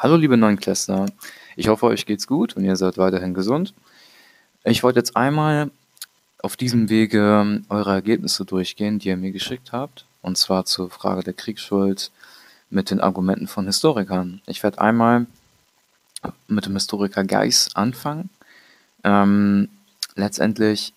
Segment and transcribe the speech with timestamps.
[0.00, 1.06] Hallo liebe Neunklässler,
[1.56, 3.74] ich hoffe euch geht's gut und ihr seid weiterhin gesund.
[4.62, 5.72] Ich wollte jetzt einmal
[6.40, 11.24] auf diesem Wege eure Ergebnisse durchgehen, die ihr mir geschickt habt, und zwar zur Frage
[11.24, 12.12] der Kriegsschuld
[12.70, 14.40] mit den Argumenten von Historikern.
[14.46, 15.26] Ich werde einmal
[16.46, 18.30] mit dem Historiker Geis anfangen.
[19.02, 19.68] Ähm,
[20.14, 20.92] letztendlich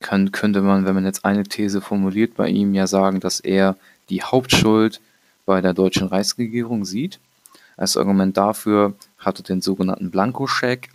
[0.00, 3.76] könnte man, wenn man jetzt eine These formuliert, bei ihm ja sagen, dass er
[4.08, 5.02] die Hauptschuld
[5.48, 7.18] bei der deutschen Reichsregierung sieht.
[7.78, 10.90] Als Argument dafür hatte den sogenannten Blankoscheck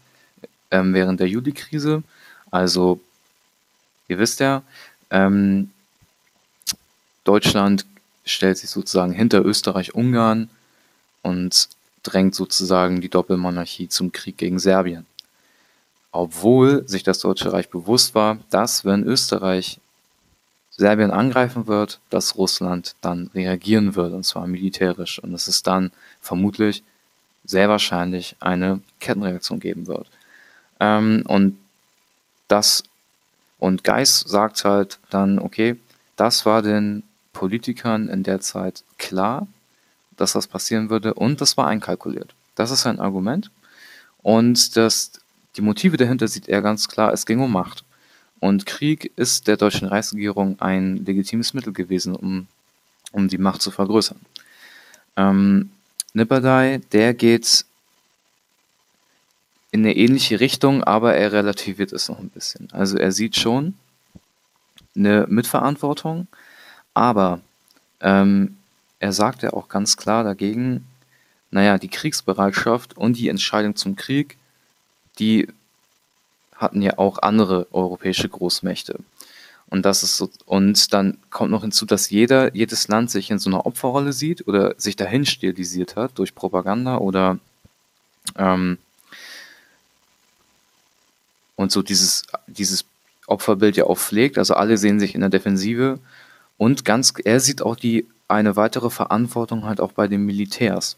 [0.69, 2.03] ähm, während der Juli-Krise.
[2.51, 2.99] Also,
[4.07, 4.61] ihr wisst ja,
[5.09, 5.71] ähm,
[7.23, 7.87] Deutschland
[8.25, 10.51] stellt sich sozusagen hinter Österreich-Ungarn
[11.23, 11.69] und
[12.03, 15.07] drängt sozusagen die Doppelmonarchie zum Krieg gegen Serbien.
[16.11, 19.79] Obwohl sich das Deutsche Reich bewusst war, dass wenn Österreich
[20.75, 25.19] Serbien angreifen wird, dass Russland dann reagieren wird, und zwar militärisch.
[25.19, 26.83] Und dass es dann vermutlich
[27.45, 30.09] sehr wahrscheinlich eine Kettenreaktion geben wird.
[30.79, 31.57] Ähm, und
[32.47, 32.83] das,
[33.59, 35.75] und Geis sagt halt dann, okay,
[36.15, 39.47] das war den Politikern in der Zeit klar,
[40.17, 42.33] dass das passieren würde, und das war einkalkuliert.
[42.55, 43.51] Das ist ein Argument.
[44.21, 45.11] Und das,
[45.55, 47.83] die Motive dahinter sieht er ganz klar, es ging um Macht.
[48.43, 52.47] Und Krieg ist der deutschen Reichsregierung ein legitimes Mittel gewesen, um,
[53.13, 54.19] um die Macht zu vergrößern.
[55.15, 55.71] Ähm,
[56.13, 57.63] Nipperdai, der geht
[59.71, 62.67] in eine ähnliche Richtung, aber er relativiert es noch ein bisschen.
[62.73, 63.75] Also er sieht schon
[64.93, 66.27] eine Mitverantwortung,
[66.93, 67.39] aber
[68.01, 68.57] ähm,
[68.99, 70.85] er sagt ja auch ganz klar dagegen,
[71.49, 74.35] naja, die Kriegsbereitschaft und die Entscheidung zum Krieg,
[75.17, 75.47] die
[76.63, 78.99] hatten ja auch andere europäische Großmächte.
[79.69, 83.39] Und das ist so, und dann kommt noch hinzu, dass jeder, jedes Land sich in
[83.39, 87.39] so einer Opferrolle sieht oder sich dahin stilisiert hat durch Propaganda oder
[88.37, 88.77] ähm,
[91.55, 92.85] und so dieses, dieses
[93.27, 94.37] Opferbild ja auch pflegt.
[94.37, 95.99] Also alle sehen sich in der Defensive
[96.57, 100.97] und ganz, er sieht auch die eine weitere Verantwortung halt auch bei den Militärs,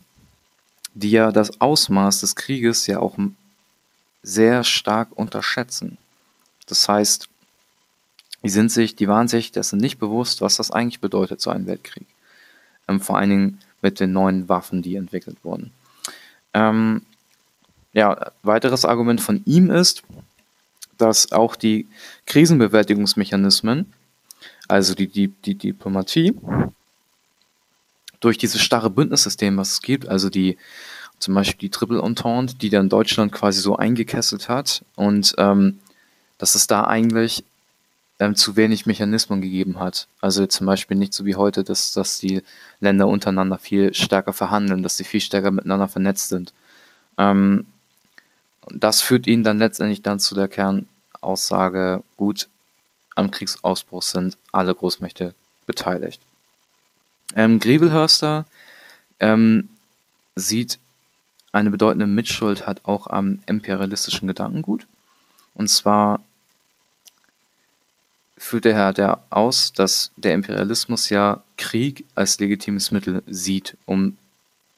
[0.94, 3.18] die ja das Ausmaß des Krieges ja auch
[4.26, 6.00] sehr stark unterschätzen.
[6.66, 7.30] Das heißt,
[8.44, 11.68] die sind sich, die waren sich dessen nicht bewusst, was das eigentlich bedeutet, so ein
[11.68, 12.08] Weltkrieg.
[12.88, 15.72] Ähm, vor allen Dingen mit den neuen Waffen, die entwickelt wurden.
[16.54, 17.04] Ähm,
[17.94, 20.02] ja, weiteres Argument von ihm ist,
[20.98, 21.88] dass auch die
[22.26, 23.94] Krisenbewältigungsmechanismen,
[24.68, 26.34] also die, die, die Diplomatie,
[28.22, 30.58] durch dieses starre Bündnissystem, was es gibt, also die
[31.20, 35.80] zum Beispiel die Triple Entente, die dann Deutschland quasi so eingekesselt hat und ähm,
[36.38, 37.44] dass es da eigentlich
[38.20, 40.08] ähm, zu wenig Mechanismen gegeben hat.
[40.22, 42.44] Also zum Beispiel nicht so wie heute, dass, dass die
[42.80, 46.54] Länder untereinander viel stärker verhandeln, dass sie viel stärker miteinander vernetzt sind.
[47.18, 47.66] Ähm,
[48.70, 52.48] das führt ihn dann letztendlich dann zu der Kernaussage, gut,
[53.16, 55.34] am Kriegsausbruch sind alle Großmächte
[55.66, 56.22] beteiligt.
[57.36, 58.46] Ähm, Griebelhörster
[59.20, 59.70] ähm,
[60.36, 60.80] sieht
[61.56, 64.88] eine bedeutende Mitschuld hat auch am imperialistischen Gedankengut.
[65.54, 66.22] Und zwar
[68.38, 74.18] führt der Herr der aus, dass der Imperialismus ja Krieg als legitimes Mittel sieht, um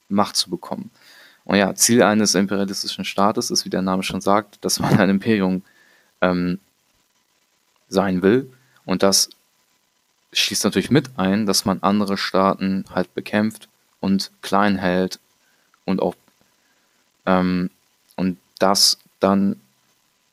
[0.08, 0.92] Macht zu bekommen.
[1.46, 5.10] Und ja, Ziel eines imperialistischen Staates ist, wie der Name schon sagt, dass man ein
[5.10, 5.64] Imperium
[6.22, 6.60] ähm,
[7.90, 8.52] sein will.
[8.86, 9.30] Und das
[10.32, 13.68] schließt natürlich mit ein, dass man andere Staaten halt bekämpft
[14.00, 15.20] und klein hält
[15.84, 16.16] und auch
[17.28, 17.70] ähm,
[18.16, 19.62] und das dann,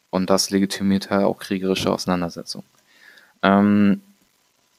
[0.08, 2.64] und das legitimiert halt auch kriegerische Auseinandersetzungen.
[3.42, 4.00] Ähm,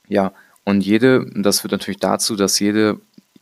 [0.07, 0.31] ja,
[0.63, 2.99] und jede, das führt natürlich dazu, dass jede,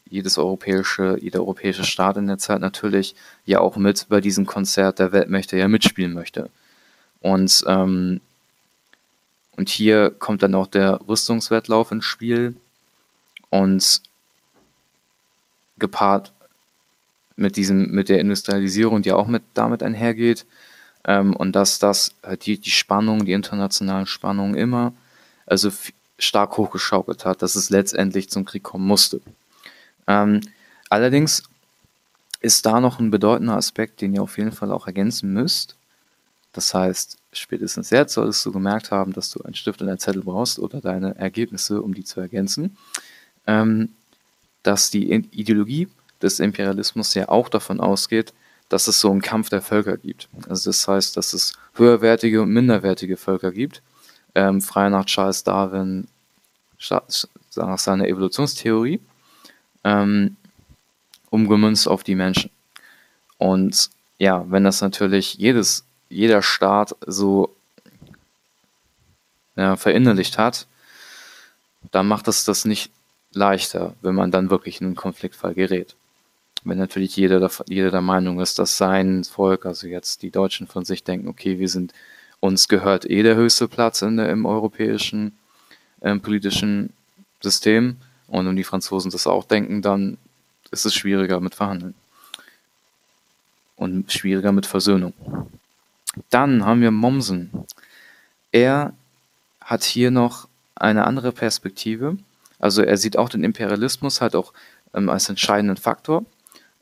[0.09, 4.99] jedes europäische, jeder europäische Staat in der Zeit natürlich ja auch mit bei diesem Konzert
[4.99, 6.49] der Weltmächte ja mitspielen möchte.
[7.21, 8.19] Und, ähm,
[9.55, 12.55] und hier kommt dann auch der Rüstungswettlauf ins Spiel
[13.49, 14.01] und
[15.77, 16.33] gepaart
[17.35, 20.45] mit diesem, mit der Industrialisierung, die auch mit damit einhergeht.
[21.05, 24.93] Ähm, und dass das halt die, die Spannung, die internationalen Spannungen immer
[25.45, 25.71] also
[26.17, 29.21] stark hochgeschaukelt hat, dass es letztendlich zum Krieg kommen musste.
[30.07, 30.41] Ähm,
[30.89, 31.43] allerdings
[32.39, 35.75] ist da noch ein bedeutender Aspekt, den ihr auf jeden Fall auch ergänzen müsst.
[36.51, 40.21] Das heißt, spätestens jetzt solltest du gemerkt haben, dass du einen Stift und einen Zettel
[40.23, 42.77] brauchst oder deine Ergebnisse, um die zu ergänzen.
[43.47, 43.89] Ähm,
[44.61, 45.89] dass die Ideologie
[46.23, 48.33] des Imperialismus ja auch davon ausgeht,
[48.69, 50.29] dass es so einen Kampf der Völker gibt.
[50.49, 53.81] Also das heißt, dass es höherwertige und minderwertige Völker gibt.
[54.33, 56.07] Ähm, frei nach Charles Darwin,
[57.55, 58.99] nach seiner Evolutionstheorie.
[59.83, 60.37] Ähm,
[61.29, 62.51] umgemünzt auf die Menschen.
[63.39, 63.89] Und
[64.19, 67.55] ja, wenn das natürlich jedes, jeder Staat so
[69.55, 70.67] ja, verinnerlicht hat,
[71.91, 72.91] dann macht es das nicht
[73.33, 75.95] leichter, wenn man dann wirklich in einen Konfliktfall gerät.
[76.63, 80.67] Wenn natürlich jeder der, jeder der Meinung ist, dass sein Volk, also jetzt die Deutschen
[80.67, 81.93] von sich denken, okay, wir sind,
[82.39, 85.33] uns gehört eh der höchste Platz in der, im europäischen
[86.01, 86.93] ähm, politischen
[87.41, 90.17] System und wenn die Franzosen das auch denken, dann
[90.71, 91.93] ist es schwieriger mit Verhandeln
[93.75, 95.13] und schwieriger mit Versöhnung.
[96.29, 97.51] Dann haben wir Mommsen.
[98.51, 98.93] Er
[99.61, 102.17] hat hier noch eine andere Perspektive.
[102.59, 104.53] Also er sieht auch den Imperialismus halt auch
[104.93, 106.25] ähm, als entscheidenden Faktor.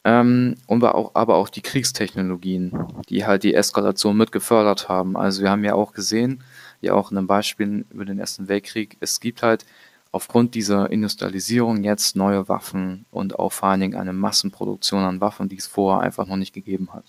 [0.03, 5.15] Ähm, und auch, aber auch die Kriegstechnologien, die halt die Eskalation mit gefördert haben.
[5.15, 6.43] Also wir haben ja auch gesehen,
[6.81, 9.65] ja auch in einem Beispiel über den Ersten Weltkrieg, es gibt halt
[10.11, 15.49] aufgrund dieser Industrialisierung jetzt neue Waffen und auch vor allen Dingen eine Massenproduktion an Waffen,
[15.49, 17.05] die es vorher einfach noch nicht gegeben hat.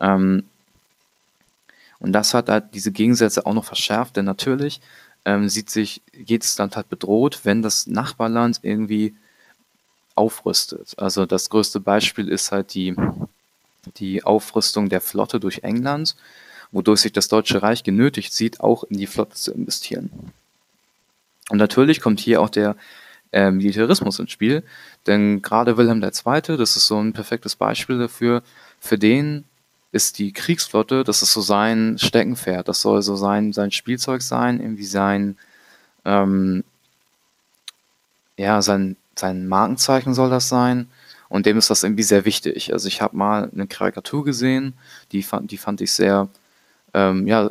[0.00, 0.44] Ähm,
[2.00, 4.80] und das hat halt diese Gegensätze auch noch verschärft, denn natürlich
[5.24, 9.14] ähm, sieht sich jedes Land halt bedroht, wenn das Nachbarland irgendwie
[10.18, 10.94] aufrüstet.
[10.98, 12.94] Also das größte Beispiel ist halt die,
[13.96, 16.16] die Aufrüstung der Flotte durch England,
[16.72, 20.10] wodurch sich das Deutsche Reich genötigt sieht, auch in die Flotte zu investieren.
[21.48, 22.76] Und natürlich kommt hier auch der
[23.32, 24.64] äh, Militarismus ins Spiel,
[25.06, 28.42] denn gerade Wilhelm II., das ist so ein perfektes Beispiel dafür,
[28.80, 29.44] für den
[29.92, 34.60] ist die Kriegsflotte, das ist so sein Steckenpferd, das soll so sein, sein Spielzeug sein,
[34.60, 35.38] irgendwie sein,
[36.04, 36.64] ähm,
[38.36, 40.88] ja, sein, sein Markenzeichen soll das sein.
[41.28, 42.72] Und dem ist das irgendwie sehr wichtig.
[42.72, 44.74] Also ich habe mal eine Karikatur gesehen,
[45.12, 46.28] die fand, die fand ich sehr
[46.94, 47.50] ähm, ja,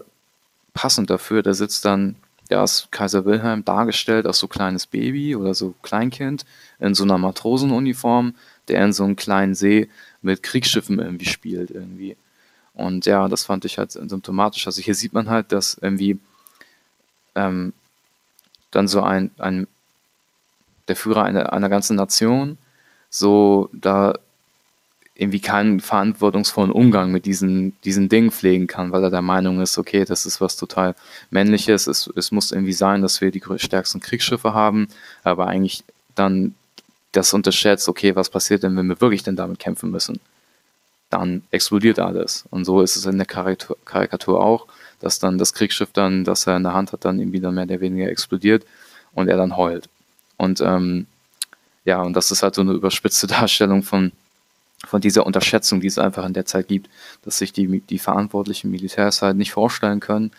[0.74, 1.44] passend dafür.
[1.44, 2.16] Da sitzt dann
[2.50, 6.46] ja, ist Kaiser Wilhelm dargestellt als so kleines Baby oder so Kleinkind
[6.80, 8.36] in so einer Matrosenuniform,
[8.68, 9.90] der in so einem kleinen See
[10.22, 12.16] mit Kriegsschiffen irgendwie spielt irgendwie.
[12.74, 14.66] Und ja, das fand ich halt symptomatisch.
[14.68, 16.20] Also hier sieht man halt, dass irgendwie
[17.36, 17.74] ähm,
[18.72, 19.68] dann so ein, ein
[20.88, 22.58] der Führer einer, einer ganzen Nation
[23.10, 24.14] so da
[25.16, 29.78] irgendwie keinen verantwortungsvollen Umgang mit diesen, diesen Dingen pflegen kann, weil er der Meinung ist,
[29.80, 30.94] okay, das ist was total
[31.32, 34.88] Männliches, es, es muss irgendwie sein, dass wir die stärksten Kriegsschiffe haben,
[35.24, 36.54] aber eigentlich dann
[37.14, 40.20] das unterschätzt, okay, was passiert denn, wenn wir wirklich denn damit kämpfen müssen?
[41.10, 42.46] Dann explodiert alles.
[42.52, 44.68] Und so ist es in der Karikatur, auch,
[45.00, 47.64] dass dann das Kriegsschiff dann, das er in der Hand hat, dann irgendwie dann mehr
[47.64, 48.66] oder weniger explodiert
[49.14, 49.90] und er dann heult.
[50.38, 51.08] Und ähm,
[51.86, 54.12] ja, und das ist halt so eine überspitzte Darstellung von,
[54.86, 56.90] von dieser Unterschätzung, die es einfach in der Zeit gibt,
[57.24, 60.32] dass sich die, die verantwortlichen Militärs halt nicht vorstellen können,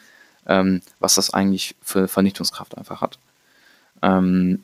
[0.47, 3.19] ähm, was das eigentlich für Vernichtungskraft einfach hat.
[4.03, 4.63] Ähm,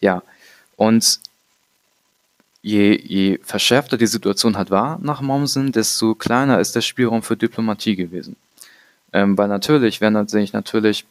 [0.00, 0.22] ja,
[0.76, 1.20] und
[2.62, 7.36] je, je verschärfter die Situation halt war nach Mommsen, desto kleiner ist der Spielraum für
[7.36, 8.36] Diplomatie gewesen.
[9.12, 11.06] Ähm, weil natürlich, wenn natürlich, natürlich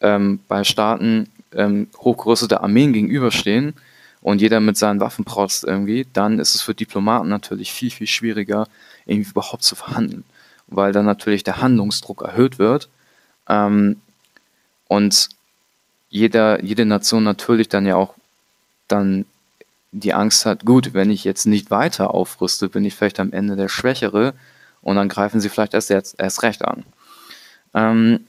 [0.00, 3.74] ähm, bei Staaten ähm, hochgerüstete Armeen gegenüberstehen,
[4.20, 8.06] und jeder mit seinen Waffen protzt irgendwie, dann ist es für Diplomaten natürlich viel, viel
[8.06, 8.66] schwieriger,
[9.06, 10.24] irgendwie überhaupt zu verhandeln,
[10.66, 12.88] weil dann natürlich der Handlungsdruck erhöht wird
[13.48, 14.00] ähm,
[14.88, 15.28] und
[16.10, 18.14] jeder, jede Nation natürlich dann ja auch
[18.88, 19.26] dann
[19.92, 23.56] die Angst hat, gut, wenn ich jetzt nicht weiter aufrüste, bin ich vielleicht am Ende
[23.56, 24.34] der Schwächere
[24.82, 26.84] und dann greifen sie vielleicht erst, jetzt, erst recht an.
[27.74, 28.26] Ähm,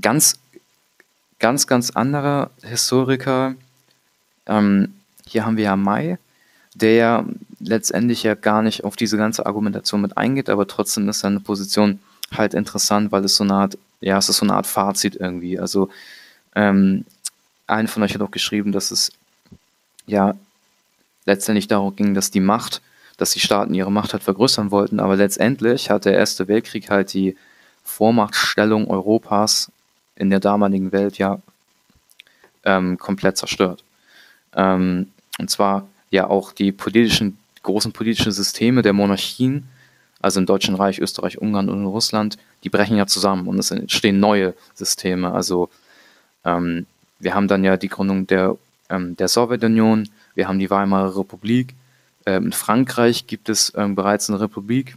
[0.00, 0.38] ganz,
[1.42, 3.56] ganz, ganz anderer Historiker
[4.46, 4.94] ähm,
[5.26, 6.18] hier haben wir ja Mai,
[6.74, 7.24] der ja
[7.60, 11.98] letztendlich ja gar nicht auf diese ganze Argumentation mit eingeht, aber trotzdem ist seine Position
[12.32, 15.58] halt interessant, weil es so eine Art, ja, es ist so eine Art Fazit irgendwie.
[15.58, 15.90] Also
[16.54, 17.04] ähm,
[17.66, 19.12] ein von euch hat auch geschrieben, dass es
[20.06, 20.34] ja
[21.24, 22.82] letztendlich darum ging, dass die Macht,
[23.16, 27.12] dass die Staaten ihre Macht halt vergrößern wollten, aber letztendlich hat der Erste Weltkrieg halt
[27.12, 27.36] die
[27.84, 29.70] Vormachtstellung Europas
[30.16, 31.40] in der damaligen Welt ja
[32.64, 33.82] ähm, komplett zerstört.
[34.54, 39.68] Ähm, und zwar ja auch die politischen, großen politischen Systeme der Monarchien,
[40.20, 44.20] also im Deutschen Reich, Österreich, Ungarn und Russland, die brechen ja zusammen und es entstehen
[44.20, 45.32] neue Systeme.
[45.32, 45.68] Also
[46.44, 46.86] ähm,
[47.18, 48.56] wir haben dann ja die Gründung der,
[48.88, 51.74] ähm, der Sowjetunion, wir haben die Weimarer Republik,
[52.26, 54.96] ähm, in Frankreich gibt es ähm, bereits eine Republik.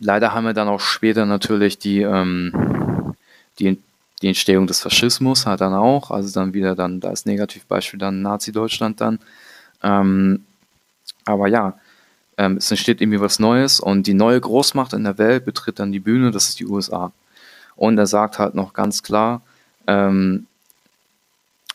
[0.00, 2.00] Leider haben wir dann auch später natürlich die,
[3.58, 3.78] die
[4.22, 8.22] die Entstehung des Faschismus hat dann auch, also dann wieder dann da ist Negativbeispiel dann
[8.22, 9.20] Nazi-Deutschland dann.
[9.82, 10.44] Ähm,
[11.24, 11.78] aber ja,
[12.36, 15.92] ähm, es entsteht irgendwie was Neues und die neue Großmacht in der Welt betritt dann
[15.92, 17.12] die Bühne, das ist die USA.
[17.76, 19.42] Und er sagt halt noch ganz klar,
[19.86, 20.46] ähm,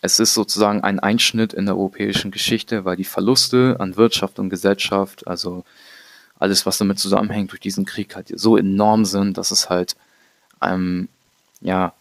[0.01, 4.49] es ist sozusagen ein Einschnitt in der europäischen Geschichte, weil die Verluste an Wirtschaft und
[4.49, 5.63] Gesellschaft, also
[6.39, 9.95] alles, was damit zusammenhängt durch diesen Krieg, halt so enorm sind, dass es halt,
[10.61, 11.07] ähm,
[11.63, 11.93] ja,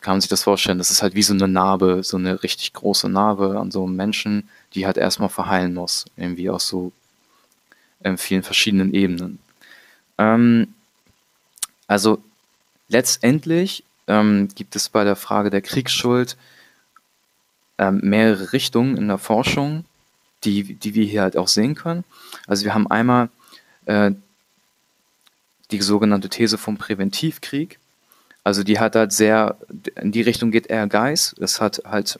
[0.00, 2.72] kann man sich das vorstellen, das ist halt wie so eine Narbe, so eine richtig
[2.72, 6.92] große Narbe an so einem Menschen, die halt erstmal verheilen muss, irgendwie aus so
[8.02, 9.38] ähm, vielen verschiedenen Ebenen.
[10.18, 10.74] Ähm,
[11.86, 12.22] also
[12.88, 16.36] letztendlich ähm, gibt es bei der Frage der Kriegsschuld
[17.78, 19.84] ähm, mehrere Richtungen in der Forschung,
[20.44, 22.04] die, die wir hier halt auch sehen können.
[22.46, 23.28] Also wir haben einmal
[23.86, 24.12] äh,
[25.70, 27.78] die sogenannte These vom Präventivkrieg.
[28.44, 29.56] Also die hat halt sehr,
[30.00, 31.38] in die Richtung geht eher Geist.
[31.38, 32.18] Es hat halt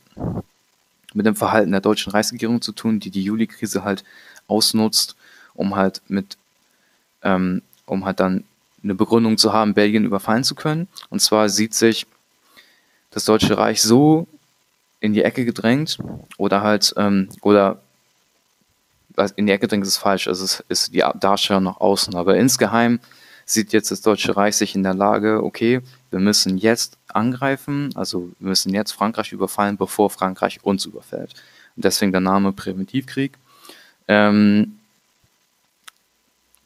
[1.14, 4.05] mit dem Verhalten der deutschen Reichsregierung zu tun, die die Juli-Krise halt
[4.47, 5.17] ausnutzt,
[5.55, 6.37] um halt mit,
[7.23, 8.45] ähm, um halt dann
[8.83, 10.88] eine Begründung zu haben, Belgien überfallen zu können.
[11.11, 12.07] Und zwar sieht sich
[13.11, 14.26] das Deutsche Reich so
[15.00, 15.99] in die Ecke gedrängt
[16.38, 17.81] oder halt, ähm, oder
[19.37, 22.14] in die Ecke gedrängt ist falsch, also es ist die Darstellung nach außen.
[22.14, 23.00] Aber insgeheim
[23.52, 25.80] sieht jetzt das Deutsche Reich sich in der Lage, okay,
[26.11, 31.35] wir müssen jetzt angreifen, also wir müssen jetzt Frankreich überfallen, bevor Frankreich uns überfällt.
[31.76, 33.38] Und deswegen der Name Präventivkrieg.
[34.09, 34.78] Ähm,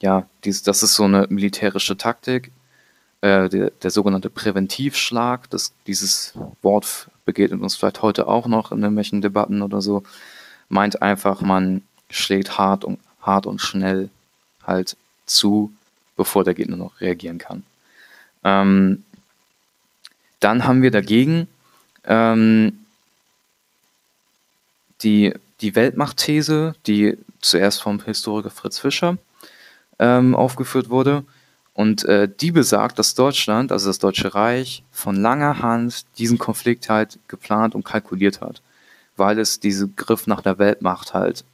[0.01, 2.51] ja, dies, das ist so eine militärische Taktik,
[3.21, 5.49] äh, der, der, sogenannte Präventivschlag.
[5.51, 10.03] Das, dieses Wort begegnet uns vielleicht heute auch noch in irgendwelchen Debatten oder so.
[10.69, 14.11] Meint einfach, man schlägt hart und, hart und schnell
[14.65, 15.73] halt zu,
[16.17, 17.63] bevor der Gegner noch reagieren kann.
[18.45, 19.05] Ähm,
[20.41, 21.49] dann haben wir dagegen
[22.05, 22.79] ähm,
[25.03, 29.19] die, die Weltmachtthese, die zuerst vom Historiker Fritz Fischer
[29.99, 31.25] ähm, aufgeführt wurde.
[31.75, 36.89] Und äh, die besagt, dass Deutschland, also das Deutsche Reich, von langer Hand diesen Konflikt
[36.89, 38.63] halt geplant und kalkuliert hat,
[39.17, 41.45] weil es diesen Griff nach der Weltmacht halt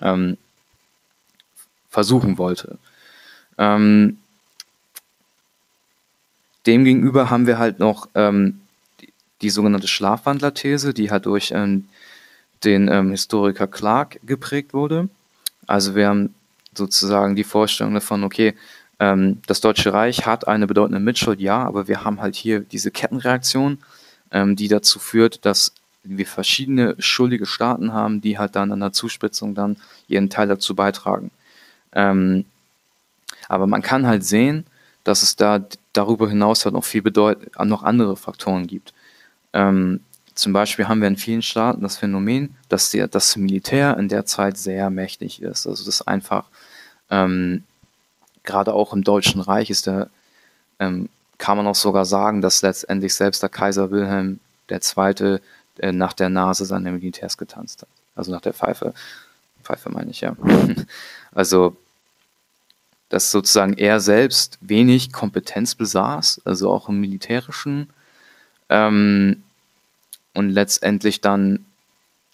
[0.00, 0.38] ähm,
[1.90, 2.78] versuchen wollte.
[3.58, 4.18] Ähm,
[6.66, 8.60] Demgegenüber haben wir halt noch ähm,
[9.00, 11.88] die, die, sogenannte Schlafwandler-These, die halt durch ähm,
[12.64, 15.08] den ähm, Historiker Clark geprägt wurde.
[15.66, 16.34] Also wir haben
[16.74, 18.54] sozusagen die Vorstellung davon, okay,
[18.98, 22.90] ähm, das Deutsche Reich hat eine bedeutende Mitschuld, ja, aber wir haben halt hier diese
[22.90, 23.78] Kettenreaktion,
[24.32, 25.72] ähm, die dazu führt, dass
[26.02, 29.76] wir verschiedene schuldige Staaten haben, die halt dann an der Zuspitzung dann
[30.08, 31.30] ihren Teil dazu beitragen.
[33.48, 34.66] Aber man kann halt sehen,
[35.04, 38.92] dass es da darüber hinaus halt noch viel bedeut noch andere Faktoren gibt.
[39.52, 40.00] Ähm,
[40.34, 44.26] zum Beispiel haben wir in vielen Staaten das Phänomen, dass der, das Militär in der
[44.26, 45.66] Zeit sehr mächtig ist.
[45.66, 46.44] Also das einfach
[47.10, 47.62] ähm,
[48.42, 50.10] gerade auch im Deutschen Reich ist der,
[50.78, 55.38] ähm, kann man auch sogar sagen, dass letztendlich selbst der Kaiser Wilhelm II.
[55.78, 57.88] Äh, nach der Nase seiner Militärs getanzt hat.
[58.14, 58.94] Also nach der Pfeife.
[59.62, 60.34] Pfeife meine ich, ja.
[61.34, 61.76] also,
[63.08, 67.90] dass sozusagen er selbst wenig Kompetenz besaß, also auch im Militärischen,
[68.68, 69.42] ähm,
[70.34, 71.64] und letztendlich dann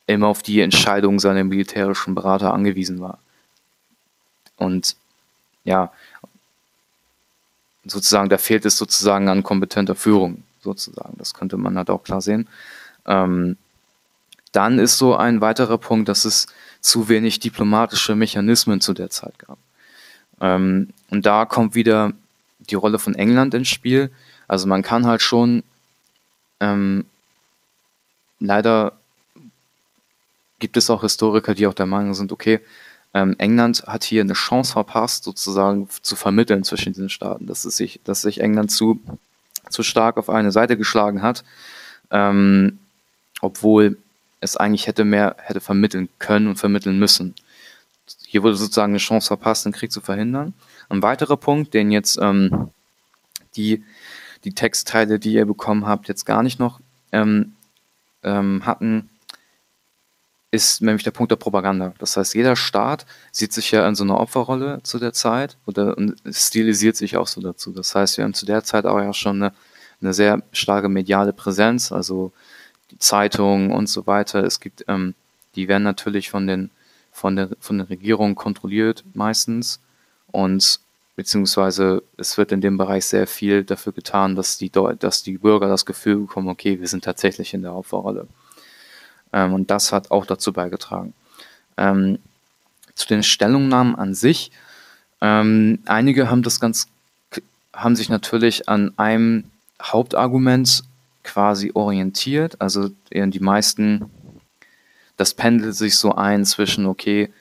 [0.07, 3.19] immer auf die Entscheidung seiner militärischen Berater angewiesen war.
[4.57, 4.97] Und
[5.65, 5.93] ja,
[7.85, 11.17] sozusagen, da fehlt es sozusagen an kompetenter Führung, sozusagen.
[11.19, 12.49] Das könnte man halt auch klar sehen.
[13.07, 13.57] Ähm,
[14.53, 16.47] dann ist so ein weiterer Punkt, dass es
[16.81, 19.59] zu wenig diplomatische Mechanismen zu der Zeit gab.
[20.43, 22.13] Ähm, und da kommt wieder
[22.59, 24.11] die Rolle von England ins Spiel.
[24.49, 25.63] Also man kann halt schon
[26.61, 27.07] ähm,
[28.39, 28.93] leider
[30.61, 32.61] gibt es auch Historiker, die auch der Meinung sind, okay,
[33.15, 37.77] ähm, England hat hier eine Chance verpasst, sozusagen zu vermitteln zwischen diesen Staaten, dass, es
[37.77, 39.01] sich, dass sich England zu,
[39.69, 41.45] zu stark auf eine Seite geschlagen hat,
[42.11, 42.79] ähm,
[43.41, 43.99] obwohl
[44.41, 47.35] es eigentlich hätte mehr hätte vermitteln können und vermitteln müssen.
[48.27, 50.55] Hier wurde sozusagen eine Chance verpasst, den Krieg zu verhindern.
[50.89, 52.71] Ein weiterer Punkt, den jetzt ähm,
[53.57, 53.85] die,
[54.45, 56.81] die Textteile, die ihr bekommen habt, jetzt gar nicht noch
[57.13, 57.55] ähm,
[58.23, 59.11] ähm, hatten,
[60.51, 61.95] ist nämlich der Punkt der Propaganda.
[61.99, 65.97] Das heißt, jeder Staat sieht sich ja in so einer Opferrolle zu der Zeit oder
[65.97, 67.73] und stilisiert sich auch so dazu.
[67.73, 69.55] Das heißt, wir haben zu der Zeit auch ja schon eine,
[70.03, 72.33] eine sehr starke mediale Präsenz, also
[72.91, 74.45] die Zeitungen und so weiter.
[74.45, 75.15] Es gibt, ähm,
[75.55, 76.71] die werden natürlich von den
[77.13, 79.81] von der von der Regierung kontrolliert meistens
[80.33, 80.81] und
[81.15, 85.69] beziehungsweise es wird in dem Bereich sehr viel dafür getan, dass die dass die Bürger
[85.69, 88.27] das Gefühl bekommen, okay, wir sind tatsächlich in der Opferrolle.
[89.33, 91.15] Ähm, und das hat auch dazu beigetragen.
[91.77, 92.19] Ähm,
[92.95, 94.51] zu den Stellungnahmen an sich.
[95.21, 96.89] Ähm, einige haben das ganz,
[97.73, 99.45] haben sich natürlich an einem
[99.81, 100.83] Hauptargument
[101.25, 102.61] quasi orientiert.
[102.61, 104.11] Also die meisten,
[105.23, 107.33] das pendelt sich so ein zwischen, okay,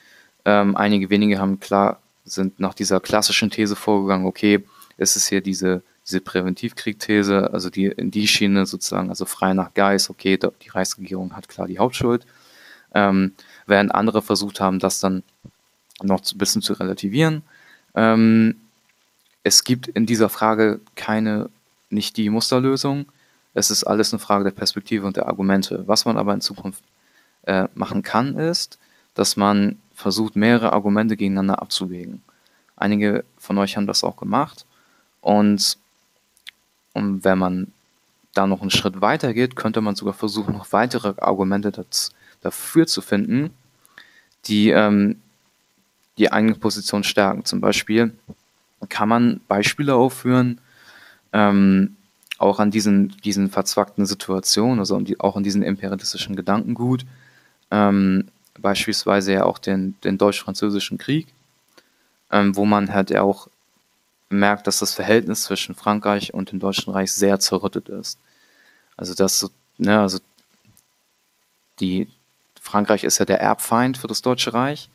[0.46, 4.64] ähm, einige wenige haben klar, sind nach dieser klassischen These vorgegangen, okay,
[4.98, 9.74] es ist hier diese, diese Präventivkrieg-These, also die in die Schiene sozusagen, also frei nach
[9.74, 12.28] Geist, okay, die Reichsregierung hat klar die Hauptschuld.
[12.94, 13.34] Ähm,
[13.66, 15.24] während andere versucht haben, das dann
[16.04, 17.42] noch ein bisschen zu relativieren.
[17.96, 18.58] Ähm,
[19.42, 21.50] es gibt in dieser Frage keine,
[21.90, 23.08] nicht die Musterlösung.
[23.56, 25.84] Es ist alles eine Frage der Perspektive und der Argumente.
[25.88, 26.84] Was man aber in Zukunft
[27.44, 28.80] äh, machen kann, ist,
[29.14, 32.22] dass man versucht, mehrere Argumente gegeneinander abzuwägen.
[32.76, 34.66] Einige von euch haben das auch gemacht.
[35.22, 35.78] Und,
[36.94, 37.72] und wenn man
[38.34, 42.88] da noch einen Schritt weiter geht, könnte man sogar versuchen, noch weitere Argumente das, dafür
[42.88, 43.52] zu finden,
[44.46, 45.18] die ähm,
[46.18, 47.46] die eigene Position stärken.
[47.46, 48.14] Zum Beispiel
[48.90, 50.60] kann man Beispiele aufführen,
[51.34, 51.96] ähm,
[52.38, 57.06] auch an diesen, diesen verzwackten Situationen, also auch an diesen imperialistischen Gedankengut,
[57.72, 58.28] ähm,
[58.60, 61.28] beispielsweise ja auch den, den Deutsch-Französischen Krieg,
[62.32, 63.48] ähm, wo man halt ja auch
[64.30, 68.18] merkt, dass das Verhältnis zwischen Frankreich und dem Deutschen Reich sehr zerrüttet ist.
[68.96, 70.20] Also das, ne, also
[71.80, 72.08] die
[72.62, 74.90] Frankreich ist ja der Erbfeind für das Deutsche Reich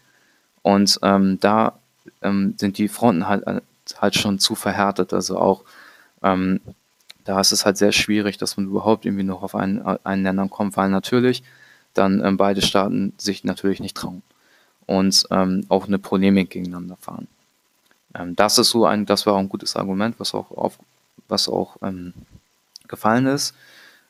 [0.62, 1.78] und ähm, da
[2.22, 3.60] ähm, sind die Fronten halt, äh,
[4.00, 5.12] halt schon zu verhärtet.
[5.12, 5.64] Also auch
[6.22, 6.60] ähm,
[7.24, 10.48] da ist es halt sehr schwierig, dass man überhaupt irgendwie noch auf einen, einen Ländern
[10.48, 11.42] kommt, weil natürlich
[11.98, 14.22] dann ähm, beide Staaten sich natürlich nicht trauen
[14.86, 17.28] und ähm, auch eine Polemik gegeneinander fahren.
[18.14, 20.78] Ähm, das ist so ein, das war ein gutes Argument, was auch auf,
[21.28, 22.14] was auch ähm,
[22.88, 23.54] gefallen ist.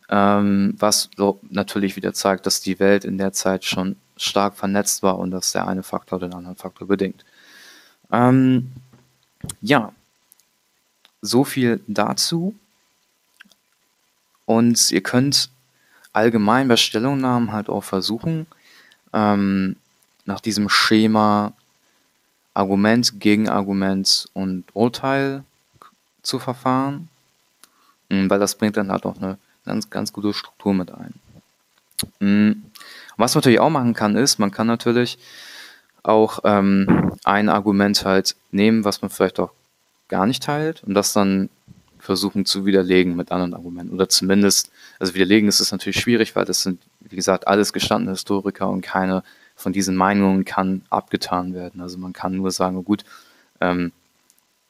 [0.09, 5.03] Ähm, was so natürlich wieder zeigt, dass die Welt in der Zeit schon stark vernetzt
[5.03, 7.25] war und dass der eine Faktor den anderen Faktor bedingt.
[8.13, 8.73] Ähm,
[9.61, 9.93] ja,
[11.23, 12.55] so viel dazu.
[14.45, 15.51] Und ihr könnt
[16.17, 18.47] allgemein bei Stellungnahmen halt auch versuchen,
[19.13, 19.77] ähm,
[20.25, 21.53] nach diesem Schema
[22.55, 25.45] Argument, Gegenargument und Urteil
[26.23, 27.09] zu verfahren,
[28.09, 29.37] hm, weil das bringt dann halt auch eine
[29.67, 31.15] ganz, ganz gute Struktur mit ein.
[32.21, 32.65] Hm,
[33.19, 35.19] was man natürlich auch machen kann, ist, man kann natürlich
[36.03, 39.51] auch ähm, ein Argument halt nehmen, was man vielleicht auch
[40.09, 41.51] gar nicht teilt und das dann
[42.07, 43.93] versuchen zu widerlegen mit anderen Argumenten.
[43.93, 48.13] Oder zumindest, also widerlegen ist es natürlich schwierig, weil das sind, wie gesagt, alles gestandene
[48.13, 49.23] Historiker und keine
[49.55, 51.81] von diesen Meinungen kann abgetan werden.
[51.81, 53.05] Also man kann nur sagen, oh gut,
[53.61, 53.93] ähm,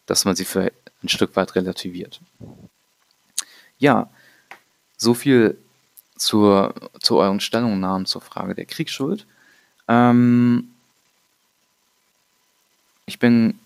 [0.06, 0.72] dass man sie für
[1.02, 2.20] ein Stück weit relativiert.
[3.78, 4.08] Ja,
[4.96, 5.58] so viel
[6.16, 9.26] zur, zu euren Stellungnahmen zur Frage der Kriegsschuld.
[9.88, 10.70] Ähm,
[13.06, 13.58] ich bin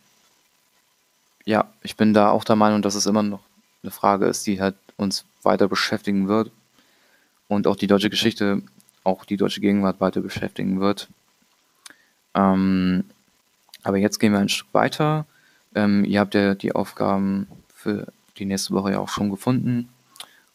[1.45, 3.41] ja, ich bin da auch der Meinung, dass es immer noch
[3.83, 6.51] eine Frage ist, die halt uns weiter beschäftigen wird
[7.49, 8.63] und auch die deutsche Geschichte,
[9.05, 11.09] auch die deutsche Gegenwart weiter beschäftigen wird.
[12.35, 13.05] Ähm,
[13.83, 15.27] aber jetzt gehen wir ein Stück weiter.
[15.75, 19.89] Ähm, ihr habt ja die Aufgaben für die nächste Woche ja auch schon gefunden.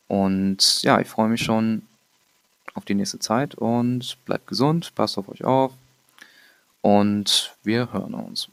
[0.08, 1.82] Und ja, ich freue mich schon
[2.76, 5.74] auf die nächste Zeit und bleibt gesund, passt auf euch auf
[6.82, 8.50] und wir hören uns.